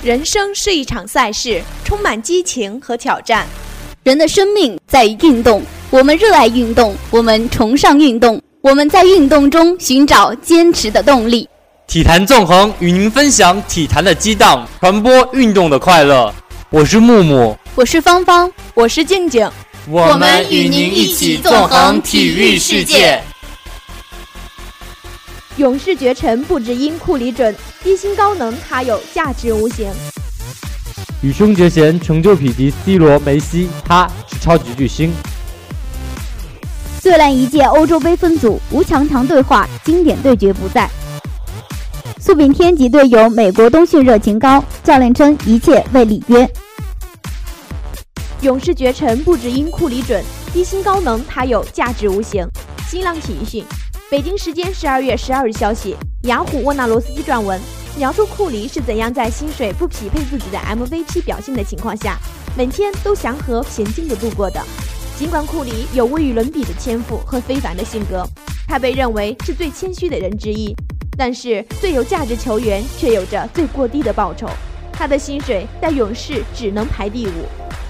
[0.00, 3.44] 人生是一场赛事，充满激情和挑战。
[4.04, 5.60] 人的生命在于运动，
[5.90, 11.48] 我们热爱运动，我们崇尚运动，我们在运动中寻找坚持的动力。
[11.88, 16.32] 体坛纵横与您分享体坛的激荡，传播运动的快乐。
[16.70, 19.50] 我是木木，我是芳芳，我是静静，
[19.90, 23.20] 我们与您一起纵横体育世界。
[25.58, 27.52] 勇士绝尘不只因库里准，
[27.82, 29.90] 一心高能他有价值无形。
[31.20, 35.12] 与兄绝弦，成就匹敌 C 罗、梅西，他是超级巨星。
[37.00, 40.88] 最烂一届欧洲杯分组，无强强对话，经典对决不在。
[42.20, 46.48] 苏炳添及队友美国冬训热情高，教练称一切为里约。
[48.42, 50.22] 勇士绝尘不只因库里准，
[50.54, 52.46] 一心高能他有价值无形。
[52.88, 53.64] 新浪体育讯。
[54.10, 57.60] 北京时间十二月十二日消息，雅虎沃纳罗斯基撰文
[57.98, 62.18] 描述库里是怎样在薪水不匹配自己的 MVP 表现的情况下，
[62.56, 64.64] 每天都祥和平静地度过的。
[65.18, 68.26] 尽管库里有无与伦比的天赋和非凡的性格，
[68.66, 70.74] 他被认为是最谦虚的人之一，
[71.14, 74.48] 但是最有价值球员却有着最过低的报酬。
[74.90, 77.44] 他的薪水在勇士只能排第五，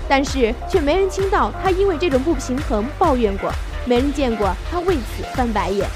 [0.08, 3.52] 但是却没人听到他因为这种不平衡抱怨过，
[3.86, 5.88] 没人见过他为此翻白眼。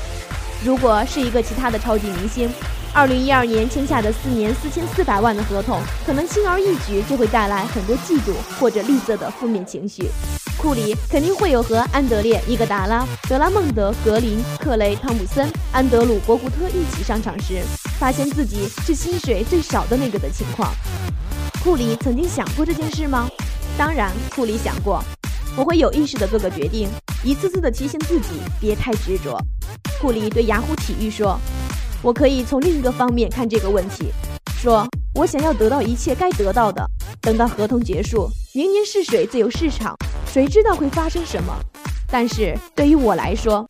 [0.65, 2.49] 如果是一个其他的超级明星，
[2.95, 10.09] 二零一二年签下的四年四千四百万的合同，可能轻而易举就会带来很多嫉妒或者吝啬的负面情绪。
[10.57, 17.61] 库里肯定会有和安德烈、伊戈达拉、德拉蒙德、格林、克雷、汤普森、安德鲁、博古特一起上场时，
[17.99, 20.73] 发现自己是薪水最少的那个的情况。
[21.65, 23.29] 库里曾经想过这件事吗？
[23.77, 25.03] 当然，库里想过。
[25.55, 26.89] 我会有意识地做个决定，
[27.23, 29.39] 一次次地提醒自己别太执着。
[30.01, 31.39] 库里对雅虎体育说
[32.01, 34.07] ：“我可以从另一个方面看这个问题，
[34.57, 36.83] 说我想要得到一切该得到的。
[37.21, 39.95] 等到合同结束，明年试水自由市场，
[40.27, 41.55] 谁知道会发生什么？
[42.11, 43.65] 但是对于我来说，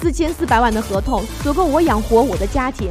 [0.00, 2.90] 四千四百万的合同足够我养活我的家庭。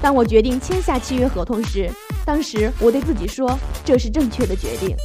[0.00, 1.90] 当我决定签下契约合同时，
[2.24, 4.96] 当时我对自己说，这是正确的决定。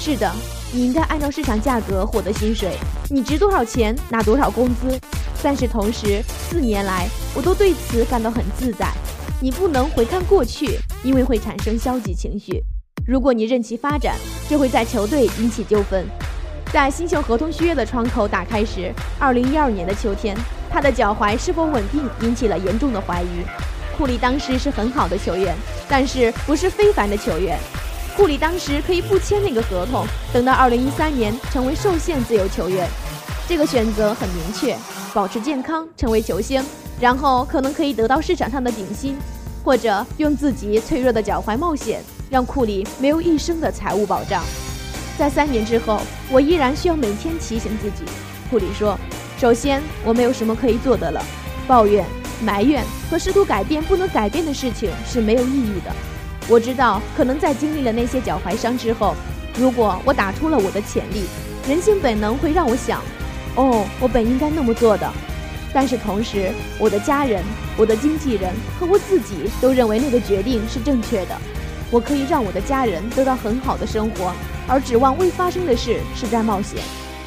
[0.00, 0.30] 是的，
[0.72, 2.76] 你应该按照市场价格获得薪水，
[3.10, 4.98] 你值多少钱拿多少工资。”
[5.42, 8.88] 但是同时，四年来我都对此感到很自在。
[9.40, 12.60] 你不能回看过去，因为会产生消极情绪。
[13.06, 14.16] 如果你任其发展，
[14.50, 16.04] 就会在球队引起纠纷。
[16.72, 20.36] 在新秀合同续约的窗口打开时，二零一二年的秋天，
[20.68, 23.28] 他的脚踝是否稳定引起了严重的怀疑。
[23.96, 25.56] 库里当时是很好的球员，
[25.88, 27.58] 但是不是非凡的球员。
[28.18, 32.84] 库里当时可以不签那个合同，等到二零一三年成为受限自由球员。
[33.46, 34.76] 这个选择很明确。
[35.14, 36.60] 保持健康，成为球星，
[37.00, 39.16] 然后可能可以得到市场上的顶薪，
[39.64, 44.42] 或者用自己脆弱的脚踝冒险，让库里没有一生的财务保障。
[45.16, 48.02] 在三年之后，我依然需要每天提醒自己。
[48.50, 48.98] 库里说
[49.38, 51.24] ：“首先，我没有什么可以做的了，
[51.68, 52.04] 抱怨、
[52.42, 55.94] 埋怨和试图改变不能改变的事情是没有意义的。
[56.48, 59.14] 我知道，可能在经历了那些脚踝伤之后，
[59.58, 61.24] 如果我打出了我的潜力，
[61.68, 63.02] 人性本能会让我想。”
[63.54, 65.12] 哦，我本应该那么做的，
[65.72, 67.42] 但是同时，我的家人、
[67.76, 71.36] 我的经纪人和我自己都认为那个决定是正确的。
[71.90, 74.32] 我可以让我的家人得到很好的生活，
[74.68, 76.80] 而指望未发生的事是在冒险。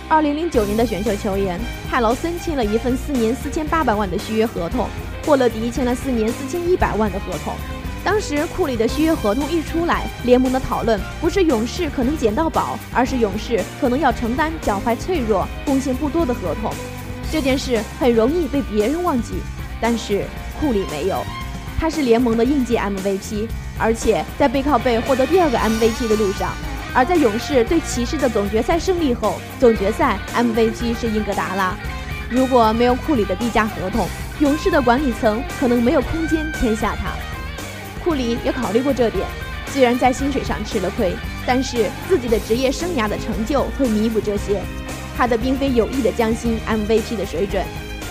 [0.07, 4.87] 二零零九年的选秀球员泰劳森签了一份四年四千八百万的续约合同，
[5.25, 7.53] 霍勒迪签了四年四千一百万的合同。
[8.03, 16.73] 当时库里的续约合同一出来，联盟的讨论不是勇士可能捡到宝，而是勇士可能要承担脚踝脆弱、贡献不多的合同。
[17.31, 19.35] 这件事很容易被别人忘记，
[19.79, 20.23] 但是
[20.59, 21.23] 库里没有，
[21.79, 23.47] 他是联盟的应届 MVP，
[23.77, 26.51] 而且在背靠背获得第二个 MVP 的路上。
[26.93, 31.73] 而在勇士对骑士的总决赛胜利后，总决赛 MVP 是英格达拉。
[32.29, 34.07] 如果没有库里的低价合同，
[34.39, 37.11] 勇士的管理层可能没有空间签下他。
[38.03, 39.25] 库里也考虑过这点，
[39.67, 41.13] 虽然在薪水上吃了亏，
[41.45, 44.61] 但是自己的职业生涯的成就会弥补这些。
[45.15, 47.63] 他的并非有意的降薪 MVP 的水准，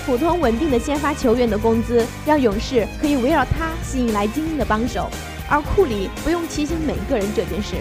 [0.07, 5.09] 普通稳定的先发球员的工资让勇士可以围绕他吸引来精英的帮手，
[5.49, 7.75] 而库里不用提醒每个人这件事。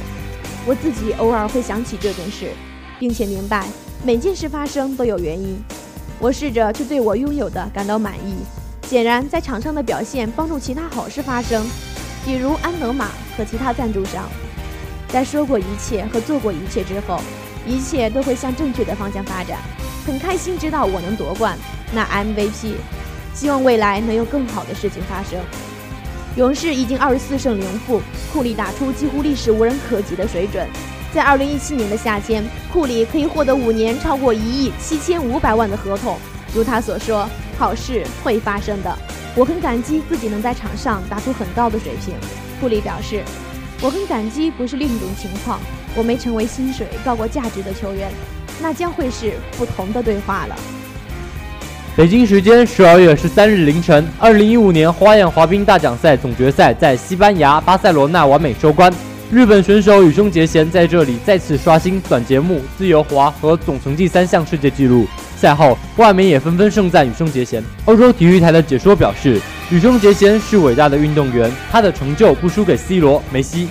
[0.65, 2.51] 我自己偶尔会想起这件事，
[2.97, 3.67] 并且明白
[4.03, 5.61] 每件事发生都有原因。
[6.19, 8.35] 我试着去对我拥有的感到满意，
[8.87, 11.65] 显然在场上的表现帮助其他好事发生。
[12.25, 14.29] 比如安德玛和其他赞助商，
[15.07, 17.19] 在说过一切和做过一切之后，
[17.65, 19.57] 一切都会向正确的方向发展。
[20.05, 21.57] 很开心知道我能夺冠，
[21.93, 22.73] 那 MVP，
[23.33, 25.39] 希望未来能有更好的事情发生。
[26.35, 28.01] 勇士已经二十四胜零负，
[28.31, 30.67] 库里打出几乎历史无人可及的水准。
[31.11, 36.17] 在二零一七年的夏天，库里可以获得五年超过一亿七千五百万的合同。
[36.53, 37.27] 如他所说，
[37.57, 38.97] 好事会发生的。
[39.35, 42.15] 我很感激自己能在场上打出很高的水平。
[42.59, 43.21] 库里表示，
[43.81, 45.59] 我很感激不是另一种情况，
[45.95, 48.11] 我没成为薪水高过价值的球员，
[48.61, 50.55] 那将会是不同的对话了。
[51.95, 58.91] 北京时间十二月十三日凌晨，二零一五年花样滑冰大奖赛总决赛在西班牙巴塞罗那完美收官。
[59.31, 65.05] 日本选手羽生结弦在这里再次刷新短节目、自由滑和总成绩三项世界纪录。
[65.39, 67.63] 赛后，外媒也纷纷盛赞羽生结弦。
[67.85, 69.39] 欧洲体育台的解说表示，
[69.71, 73.69] 羽生结弦是伟大的运动员，他的成就不输给 C 罗、梅西。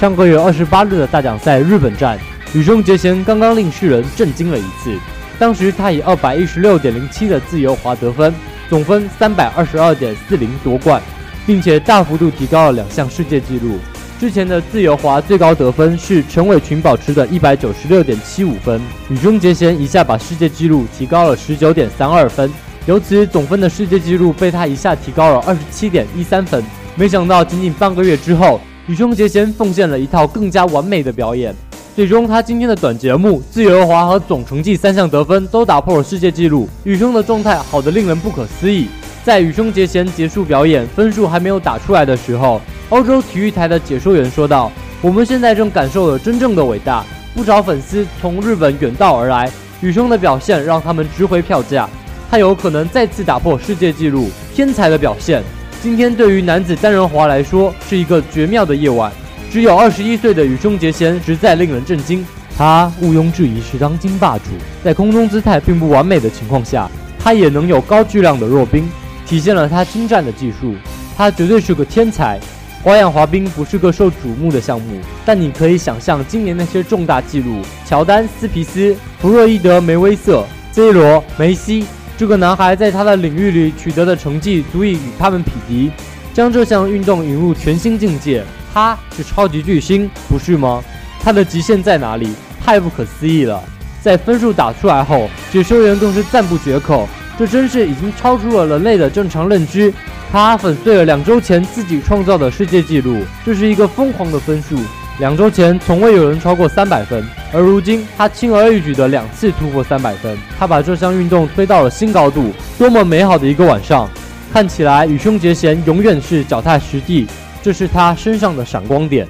[0.00, 2.18] 上个月二十八日的大奖赛日本站，
[2.54, 4.96] 羽生结弦刚刚令世人震惊了一次。
[5.38, 8.34] 当时他以二百一十六点零七的自由滑得分，
[8.70, 11.02] 总分三百二十二点四零夺冠，
[11.46, 13.78] 并且大幅度提高了两项世界纪录。
[14.20, 18.78] 之前的自由滑最高得分是陈伟群保持的一百九十六点七五分，
[19.08, 22.52] 羽生结弦一下把世界纪录提高了十九点三二分，
[22.84, 26.62] 由此总分的世界纪录被他一下提高了二十七点一三分。
[26.96, 31.56] 没想到仅仅半个月之后，羽生结弦奉献了一套更加完美的表演。
[31.96, 36.68] 最终，他今天的短节目、自由滑和总成绩三项得分都打破了世界纪录。
[36.84, 38.86] 羽生的状态好得令人不可思议。
[39.22, 44.72] 在羽生结弦结束表演、分数还没有打出来的时候，欧洲体育台的解说员说道
[45.02, 47.04] ：“我们现在正感受了真正的伟大。
[47.34, 49.50] 不少粉丝从日本远道而来，
[49.80, 51.88] 羽生的表现让他们值回票价。
[52.30, 55.42] 他有可能再次打破世界纪录，天才的表现。
[55.82, 59.12] 今天对于男子单人滑来说是一个绝妙的夜晚。”
[59.50, 62.24] 只有二十一岁的羽生结弦实在令人震惊。
[62.56, 64.44] 他毋庸置疑是当今霸主，
[64.84, 66.88] 在空中姿态并不完美的情况下，
[67.18, 68.88] 他也能有高质量的弱冰，
[69.30, 70.74] 体现了他精湛的技术。
[71.16, 72.40] 他绝对是个天才。
[72.82, 81.86] 花样滑冰不是个受瞩目的项目，但你可以想象今年那些重大纪录：乔丹、斯皮斯、弗洛伊德、梅威瑟、C 罗、梅西。
[82.18, 85.92] 这个男孩在他的领域里取得的成绩足以与他们匹敌，
[86.34, 88.42] 将这项运动引入全新境界。
[88.74, 90.82] 他是超级巨星，不是吗？
[91.22, 92.32] 他的极限在哪里？
[92.64, 93.62] 太不可思议了！
[94.00, 97.06] 在分数打出来后，解说员更是赞不绝口。
[97.40, 99.90] 这真是已经超出了人类的正常认知。
[100.30, 104.78] 他粉碎了两周前自己创造的世界纪录，这是一个疯狂的分数。
[105.18, 112.52] 两周前从未有人超过三百分，而如今他轻而易举的两次突破三百分，他把这项运动推到了新高度。
[112.76, 114.06] 多么美好的一个晚上！
[114.52, 117.26] 看起来羽生结弦永远是脚踏实地。
[117.62, 119.26] 这是他身上的闪光点。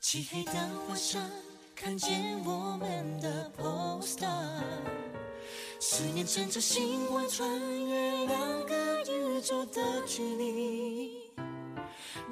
[0.00, 0.52] 漆黑的
[0.88, 1.20] 晚上，
[1.74, 2.21] 看见
[6.02, 7.48] 思念乘着星光穿
[7.86, 11.30] 越两个宇宙的距离。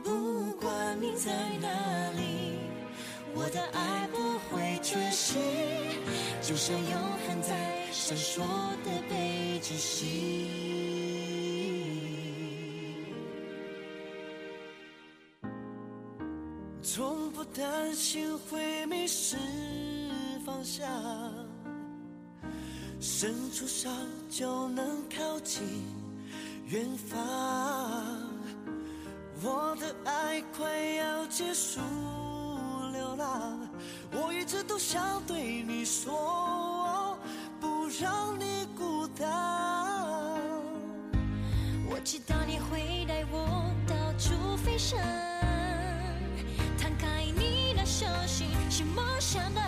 [0.02, 1.30] 不管你在
[1.60, 1.68] 哪
[2.10, 2.58] 里，
[3.32, 4.18] 我的爱不
[4.48, 5.38] 会缺席，
[6.42, 8.40] 就像永恒在闪烁
[8.82, 10.48] 的北极星。
[16.82, 19.36] 从不担心会迷失
[20.44, 20.90] 方向，
[23.00, 23.88] 伸出手
[24.28, 25.62] 就能靠近
[26.68, 27.18] 远方。
[29.42, 31.80] 我的爱快要结束
[32.92, 33.58] 流浪，
[34.12, 37.18] 我一直都想对你说，
[37.58, 39.30] 不让你孤单。
[41.88, 44.98] 我知道你会带我到处飞翔。
[46.78, 49.59] 摊开你的手心是梦想的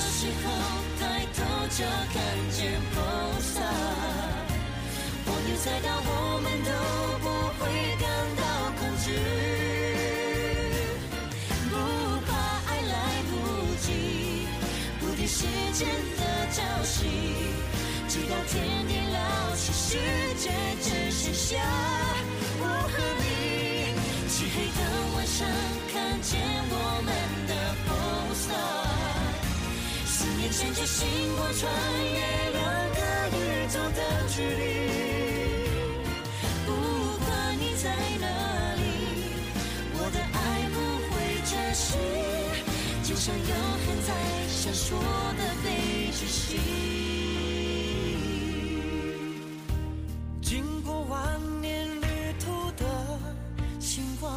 [0.00, 0.50] 时候，
[0.98, 1.02] 抬
[1.36, 1.38] 头
[1.68, 2.16] 就看
[2.50, 2.58] 见
[2.92, 2.96] 菩
[3.40, 3.60] 萨。
[5.26, 6.10] 我有猜到，我
[6.42, 6.70] 们都
[7.20, 7.26] 不
[7.58, 7.62] 会
[8.00, 8.04] 感
[8.36, 8.42] 到
[8.78, 9.06] 恐惧。
[11.70, 11.72] 不
[12.26, 12.28] 怕
[12.66, 12.92] 爱来
[13.30, 13.32] 不
[13.80, 13.86] 及，
[15.00, 16.94] 不敌时间的潮汐。
[18.08, 18.56] 直到天
[18.88, 19.88] 地老去，世
[20.36, 20.50] 界
[20.82, 21.56] 只剩下
[22.58, 23.24] 我和你。
[24.28, 24.80] 漆黑的
[25.14, 25.38] 晚上，
[30.60, 31.72] 思念牵着星光，穿
[32.04, 32.20] 越
[32.52, 32.60] 两
[32.92, 33.00] 个
[33.32, 33.40] 宇
[33.72, 33.98] 宙的
[34.28, 34.60] 距离。
[36.66, 36.68] 不
[37.24, 37.88] 管你在
[38.20, 38.26] 哪
[38.76, 38.82] 里，
[39.94, 40.76] 我的爱不
[41.08, 41.12] 会
[41.46, 41.96] 缺席，
[43.02, 44.12] 就像永恒在
[44.48, 44.84] 闪烁
[45.38, 45.66] 的北
[46.12, 46.60] 极星。
[50.42, 52.04] 经过万年旅
[52.38, 52.84] 途的
[53.78, 54.30] 星光，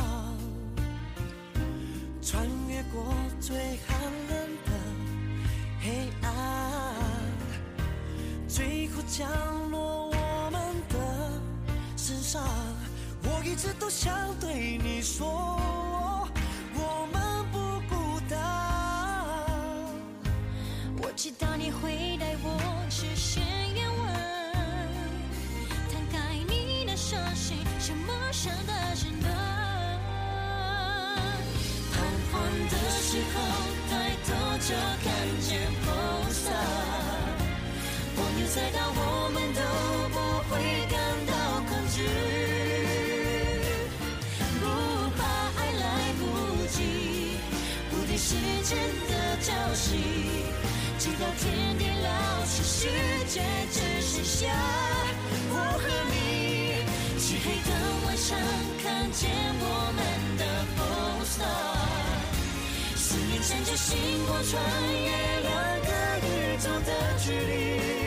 [2.21, 3.99] 穿越过最寒
[4.29, 4.52] 冷
[5.83, 6.31] 黑暗
[8.47, 9.29] 最后降
[9.69, 10.95] 落我们的
[11.97, 12.41] 身上。
[13.23, 15.59] 我一直都想对你说，
[16.73, 17.21] 我们
[17.51, 17.59] 不
[17.93, 18.39] 孤单。
[21.01, 22.57] 我知道你会带我
[22.89, 23.43] 实现
[23.75, 24.07] 愿望，
[25.91, 29.27] 摊开你的手心，是陌生的真的。
[31.91, 31.99] 彷
[32.31, 33.35] 徨的时候，
[33.89, 33.91] 抬
[34.23, 34.69] 头就
[35.03, 35.11] 看
[38.55, 39.61] 再到，我们都
[40.13, 40.17] 不
[40.47, 40.93] 会感
[41.25, 41.33] 到
[41.65, 42.05] 恐惧，
[44.61, 44.63] 不
[45.17, 45.25] 怕
[45.57, 45.83] 爱来
[46.19, 46.21] 不
[46.67, 46.77] 及，
[47.89, 48.77] 不敌时间
[49.09, 49.97] 的潮汐，
[50.99, 52.85] 直到天地老去，世
[53.25, 53.41] 界
[53.71, 54.45] 只剩下
[55.49, 55.83] 我和
[56.13, 56.13] 你。
[57.17, 57.73] 漆黑的
[58.05, 58.37] 晚上，
[58.83, 59.31] 看见
[59.61, 59.65] 我
[59.97, 59.99] 们
[60.37, 60.45] 的
[60.77, 61.41] poster，
[62.95, 64.53] 思念乘着星光穿
[64.93, 65.09] 越
[65.41, 65.89] 两个
[66.27, 66.29] 宇
[66.61, 68.02] 宙的距离。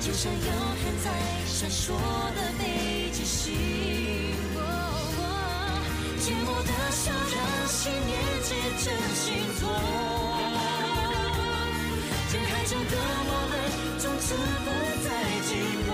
[0.00, 1.06] 就像永恒在
[1.46, 1.92] 闪烁
[2.34, 2.62] 的北
[3.12, 3.54] 极星，
[6.18, 7.34] 寂寞的笑让
[7.68, 8.10] 信念
[8.42, 9.24] 结成星
[9.60, 9.62] 座，
[12.32, 12.94] 人海中的
[13.26, 13.52] 我们
[13.98, 14.68] 从此不
[15.04, 15.08] 再
[15.46, 15.50] 寂
[15.86, 15.89] 寞。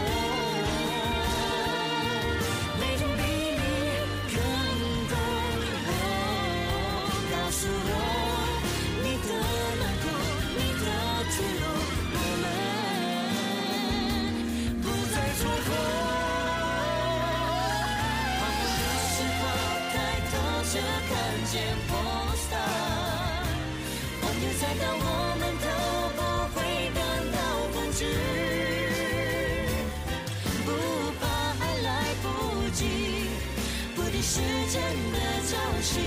[35.97, 36.05] 潮汐，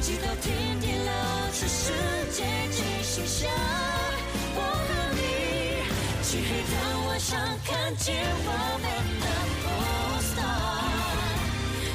[0.00, 1.10] 直到天地老
[1.50, 1.92] 去，世
[2.30, 3.48] 界只剩下
[4.54, 5.18] 我和你。
[6.22, 6.72] 漆黑的
[7.08, 7.32] 晚上，
[7.64, 8.14] 看见
[8.46, 8.48] 我
[8.82, 8.86] 们
[9.20, 9.26] 的
[9.64, 9.66] 恒
[10.22, 10.32] 星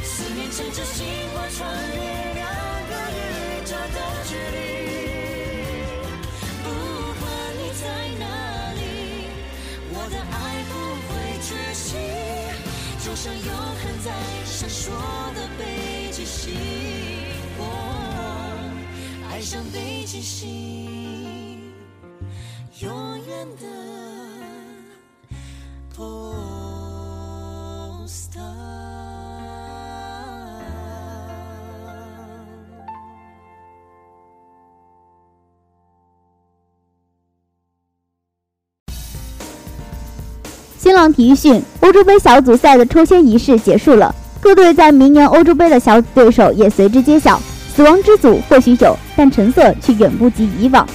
[0.03, 0.97] 思念乘着星
[1.33, 1.57] 光穿
[1.95, 1.99] 越
[2.35, 2.43] 两
[2.89, 3.17] 个宇
[3.65, 4.57] 宙的距离。
[6.63, 6.67] 不
[7.19, 7.21] 管
[7.57, 7.83] 你在
[8.19, 8.23] 哪
[8.75, 8.81] 里，
[9.93, 10.35] 我的爱
[10.69, 10.71] 不
[11.07, 11.09] 会
[11.41, 11.87] 窒息，
[13.03, 14.07] 就像永恒在
[14.45, 14.91] 闪烁
[15.33, 16.47] 的北极星，
[19.39, 20.51] 爱上北极星，
[22.81, 22.91] 永
[23.25, 23.65] 远的
[25.95, 26.01] poster。
[40.77, 47.41] 新浪体育讯：欧洲杯小组赛的抽签仪式结束了，各队在明年欧洲杯的小组对手也随之揭晓。
[47.79, 50.85] 死亡之组或许有，但成色却远不及以往，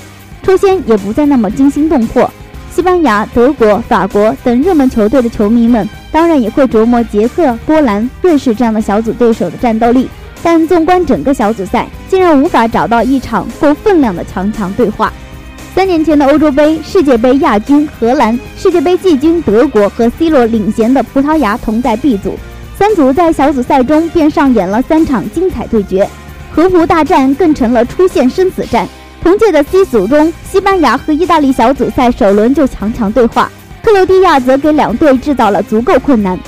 [0.42, 2.30] 抽签也不再那么惊心动魄。
[2.70, 10.06] 西班牙、德国、法国等热门球队的球迷们当然也会琢磨捷克、波兰、瑞士这样的小组对手的战斗力，
[10.42, 15.10] 但纵观整个小组赛，竟然无法找到一场够分量的强强对话。
[15.74, 22.38] 三年前的欧洲杯、世界杯亚军荷兰、世界杯季军德国和 C 罗领衔的葡萄牙同在 B 组，
[22.78, 26.06] 三组在小组赛中便上演了三场精彩对决，
[26.54, 28.86] 河湖大战更成了出线生死战。
[29.20, 33.50] 同届的 C 组中，西班牙和意大利小组赛首轮就强强对话，
[33.82, 36.38] 克罗地亚则给两队制造了足够困难。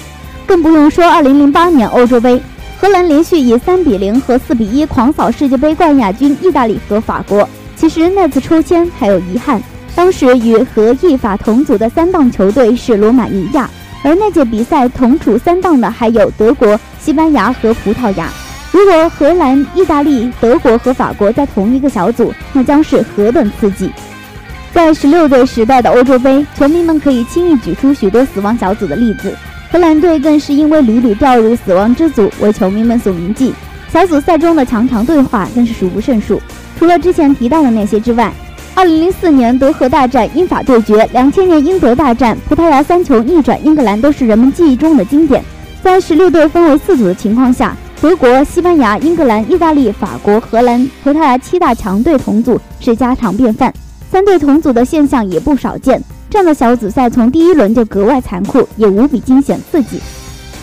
[0.46, 2.40] 更不用说2008年欧洲杯，
[2.80, 7.48] 荷兰连续以3比0和4比1狂扫世界杯冠亚军意大利和法国。
[7.74, 9.60] 其实那次抽签还有遗憾，
[9.96, 13.68] 当时与和意法同组的三档球队是罗马尼亚，
[14.04, 18.28] 而那届比赛同处三档的还有德国、西班牙和葡萄牙。
[18.76, 23.90] 如果荷兰、意大利、德国和法国在同一个小组，那将是何等刺激！
[24.70, 29.34] 在十六队时代的欧洲杯，球迷们可以轻易举出许多死亡小组的例子，
[29.72, 33.54] 荷兰队更是因为屡屡掉入死亡之组为球迷们所铭记。
[33.90, 36.38] 小组赛中的强强对话更是数不胜数。
[36.78, 38.30] 除了之前提到的那些之外
[38.74, 45.42] ，2004年德荷大战英法对决，2000年英德大战，葡萄牙三球逆转英格兰都是人们记忆中的经典。
[45.82, 53.72] 在十六队分为四组的情况下，德国、西班牙、英格兰、意大利、法国、荷兰、葡萄牙七大强队同组是家常便饭，
[54.12, 56.00] 三队同组的现象也不少见。
[56.28, 59.98] 这样的小组赛从第一轮就格外残酷，也无比惊险刺激。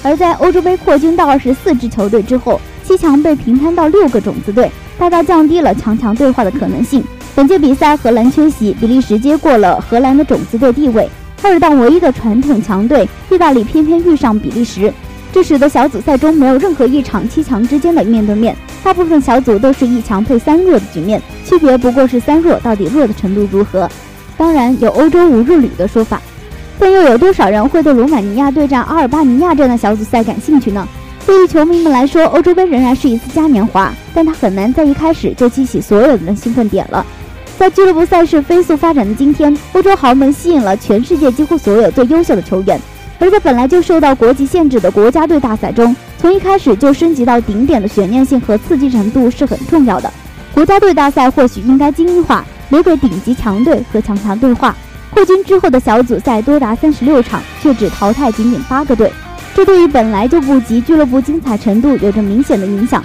[0.04, 7.04] 而在欧洲杯扩军到二十四支球队之后，七强被平摊到六个种子队，大大降低了强强对话的可能性。
[7.34, 11.10] 本届比赛，荷兰缺席，比利时接过了荷兰的种子队地位。
[11.42, 14.94] 二档唯一的传统强队意大利偏偏遇上比利时。
[15.34, 23.90] 这使得小组赛中没有任何一场七强之间的面对面，大部分小组都是一强配三弱的局面，区别不过是三弱到底弱的程度如何。
[24.38, 26.22] 当然有欧洲无弱旅的说法，
[26.78, 30.88] 但又有多少人会对罗马尼亚对战阿尔巴尼亚这样的小组赛感兴趣呢？
[31.26, 37.04] 对于球迷们来说，欧洲杯仍然是一次嘉年华，但它很难在一开始就激起所有人的兴奋点了。
[37.58, 42.80] 在俱乐部赛事飞速发展的今天，欧洲豪门吸引了全世界几乎所有最优秀的球员，
[43.24, 50.12] 而在本来就受到国籍限制的国家队大赛中，从一开始就升级到顶点的悬念性和刺激程度是很重要的。
[50.54, 54.76] 国家队大赛或许应该精英化，留给顶级强队和强强对话。
[55.10, 59.10] 扩军之后的小组赛多达三十六场，却只淘汰仅仅八个队。
[59.56, 63.02] 这对于本来就不及俱乐部精彩程度有着明显的影响。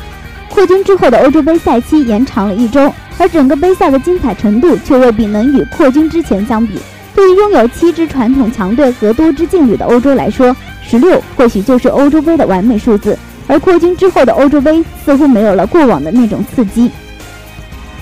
[0.49, 6.81] 扩军之后的欧洲杯赛期延长了一周，而整个杯赛的精彩程度却未必能与扩军之前相比。
[7.19, 13.19] 对于拥有七支传统强队和多支劲旅的欧洲来说，十六或许就是欧洲杯的完美数字。
[13.49, 16.89] 而扩军之后的欧洲杯似乎没有了过往的那种刺激。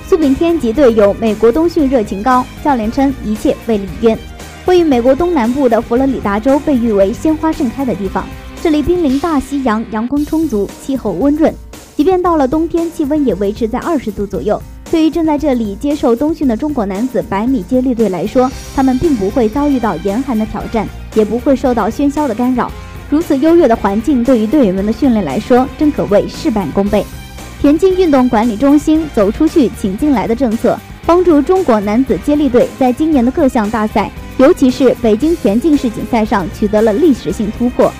[0.06, 4.14] 苏炳添及队友美国冬训热情高，教练称一切为里约。
[4.66, 8.22] 位于美国东南部的佛罗里达州被誉为鲜花盛开的地方，
[8.62, 11.50] 这里濒临大西洋，阳光充足，气候温润。
[11.96, 14.60] 即便到了冬天，气温也维持在二十度左右。
[14.90, 22.70] 对于正在这里接受冬训的中国男子百米接力队来说，他们并不会遭遇到严寒的挑战，也不会受到喧嚣的干扰。
[23.10, 27.04] 如此优越的环境，对于队员们的训练来说，真可谓事半功倍。
[27.60, 37.92] 田径运动管理中心“走出去，请进来”的政策，帮助中国男子接力队在今年的各项大赛，尤其是北京田径世锦赛上取得了历史性突破。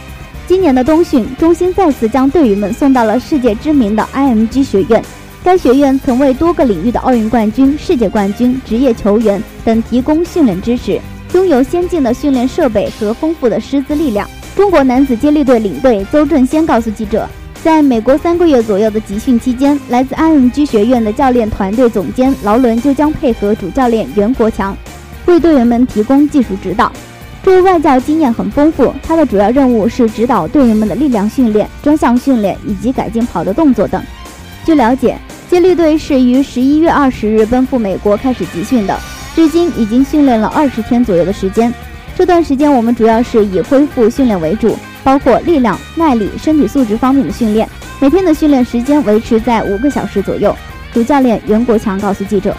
[0.47, 5.03] 今年的冬训，中心再次将队员们送到了世界知名的 IMG 学院。
[5.47, 11.01] 该学院曾为多个领域的奥运冠军、世界冠军、职业球员等提供训练支持，
[11.35, 14.29] 拥有先进的训练设备和丰富的师资力量。
[14.57, 17.29] 中国男子接力队领队邹振先告诉记者，
[17.63, 24.77] 在美国三个月左右的集训期间，来自安文居学院的教练团队总监劳伦就将配合主教练袁国强，
[25.27, 26.91] 为队员们提供技术指导。
[27.45, 34.03] 这位外教经验很丰富，他的主要任务是指导队员们的力量训练、专项训练以及改进跑的动作等。
[34.65, 35.17] 据了解，
[35.49, 38.99] 接力队是于十一月二十日奔赴美国开始集训的，
[39.35, 41.73] 至今已经训练了二十天左右的时间。
[42.17, 47.69] 这段时间我们主要是以恢复训练为主，包括力量、耐力、身体素质方面的训练。
[48.01, 50.55] 每天的训练时间维持在五个小时左右。
[50.93, 52.57] 主教练袁国强告诉记者，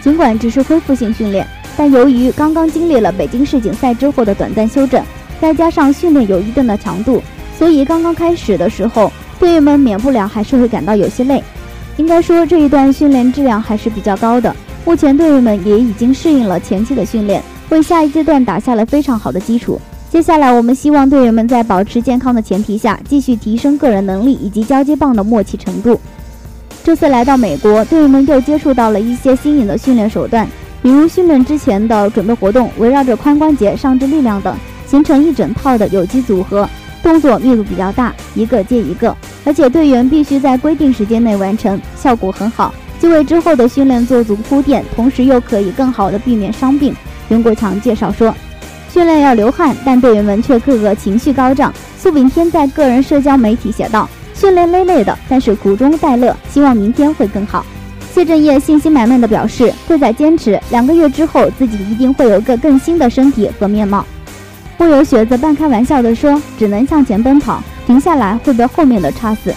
[0.00, 1.44] 尽管只是恢复性训练。
[1.76, 5.02] 但由于刚刚经历了北京世锦赛之后的短暂休整，
[5.40, 7.22] 再加上训练有一定的强度，
[7.58, 11.42] 所以刚刚开始的时候，队员们免不了还是会感到有些累。
[11.98, 14.54] 应该说这一段训练质量还是比较高的。
[14.84, 19.78] 目前队员们也已经适应了前期的训练，为下一阶段打下了非常好的基础。
[20.08, 26.00] 接下来，我们希望队员们在保持健康的前提下，继续提升个人能力以及交接棒的默契程度。
[26.82, 30.48] 这次来到美国，队员们又接触到了一些新颖的训练手段。
[30.80, 34.56] 比如训练之前的准备活动，围绕着髋关节、上肢力量等，
[34.86, 36.66] 形成一整套的有机组合，
[37.02, 46.94] 动作密度比较大，一个接一个，而且队员必须在规定时间内完成，效果很好，既为之后的训练做足铺垫，同时又可以更好的避免伤病。
[47.28, 48.34] 袁国强介绍说，
[48.92, 51.72] 训练要流汗，但队员们却个个情绪高涨。
[51.98, 57.64] 苏炳添在个人社交媒体写道：“训练累累的，但是苦中带乐，希望明天会更好。”
[58.14, 64.04] 谢震业信心满满的表示，会在坚持两个月之后，自己一定会有个更新的身体和面貌。
[64.78, 69.52] 莫有雪则半开玩笑地说：“只能向前奔跑，停下来会被后面的插死。”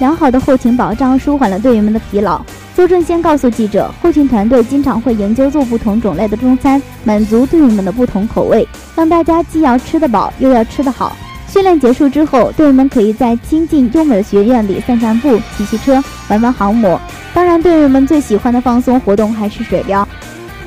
[0.00, 2.40] 良好的后勤保障舒缓了队员们的疲劳。
[2.74, 11.14] 邹正先告诉记者，后勤团队经常会研究做不同种类的中餐，满足队员们的不同口味，让大家既要吃得饱，又要吃得好。
[11.46, 16.98] 训练结束之后，队员们可以在亲近优美的学院里散散步、骑骑车、玩玩航模。
[17.32, 20.08] 当然，队员们最喜欢的放松活动还是水疗。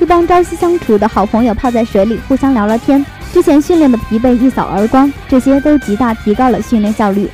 [0.00, 7.28] 一帮朝夕相处的好朋友泡在水里，互相聊聊天，之前训练的疲惫一扫而光，这些都极大提高了训练效率。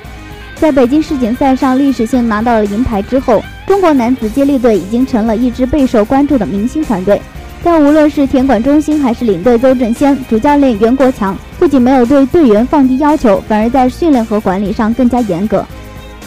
[0.57, 7.21] 在北京世锦赛上历史性拿到了银牌之后，中国男子接力队已经成了一支备受关注的明星团队。
[7.63, 15.65] 但无论是田管中心还是领队邹振先、主教练袁国强，不仅没有对队员放低要求，反而在训练和管理上更加严格。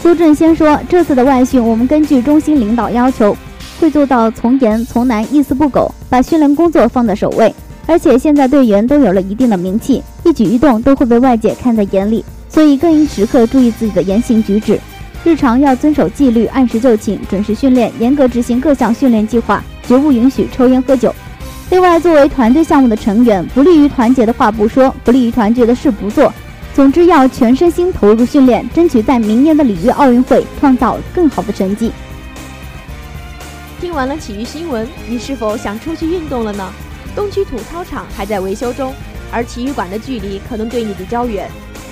[0.02, 3.38] 邹振先说：“这次的外训，我们根据中心领导要求，
[3.80, 7.54] 会做到从严从难，一丝不苟，把训练工作放在首位。
[7.88, 14.80] 而且现在队员都有了一定的名气，一举一动都会被外界看在眼里，所以更应时刻注意自己的言行举止。
[15.24, 21.14] 日常要遵守纪律，按时就寝，准时训练，严格执行各项训练计划，绝不允许抽烟喝酒。
[21.70, 26.32] 另外，作为团队项目的成员，不利于团结的话不说，不利于团结的事不做。”
[26.74, 31.92] 总之，要全身心投入训练，争取在明年的里约奥运会创造更好的成绩。
[33.82, 36.72] 听完了体育新闻，你是否想出去运动了呢？
[37.18, 38.94] 东区土操场还在维修中，
[39.32, 41.50] 而体育馆的距离可能对你比较远，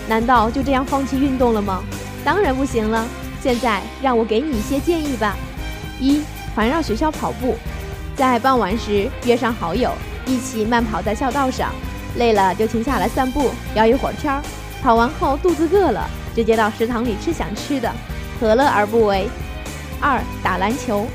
[0.07, 1.83] 难道就这样放弃运动了吗？
[2.23, 3.07] 当然不行了。
[3.41, 5.35] 现在让我给你一些建议吧：
[5.99, 6.21] 一、
[6.53, 7.55] 环绕学校跑步，
[8.15, 9.89] 在傍晚时约上好友
[10.27, 11.73] 一起慢跑在校道上，
[12.17, 14.43] 累了就停下来散步，聊一会儿天儿。
[14.83, 17.91] 跑完后肚子饿了，直接到食堂里吃想吃的，
[18.39, 19.27] 何乐而不为？
[19.99, 21.07] 二、打篮球，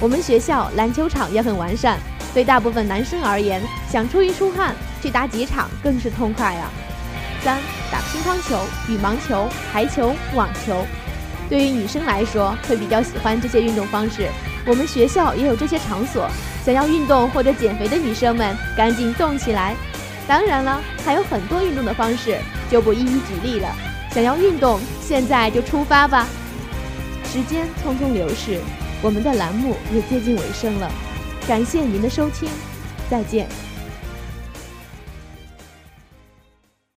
[0.00, 2.00] 我们学校篮球场也很完善。
[2.34, 6.70] 对大部分男生而言，想出一出汗，去打几场更是痛快啊！
[7.42, 7.58] 三、
[7.90, 10.86] 打乒乓球、羽毛球、排球、网球。
[11.48, 14.28] 对于女生来说，会比较喜欢这些运动方式。
[14.64, 16.26] 我们学校也有这些场所，
[16.64, 19.74] 想要运动或者减肥的女生们，赶紧动起来！
[20.26, 22.38] 当然了，还有很多运动的方式，
[22.70, 23.68] 就不一一举例了。
[24.12, 26.26] 想要运动，现在就出发吧！
[27.30, 28.60] 时间匆匆流逝，
[29.02, 30.90] 我们的栏目也接近尾声了。
[31.46, 32.48] 感谢您的收听，
[33.10, 33.71] 再见。